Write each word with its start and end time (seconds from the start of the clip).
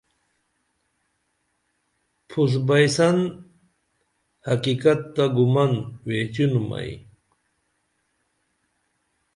پُھس 2.27 2.53
بئیسن 2.67 3.17
حقیقت 4.49 4.99
تہ 5.15 5.25
گُمن 5.35 5.71
ویچینُم 6.07 6.69
ائی 6.77 6.93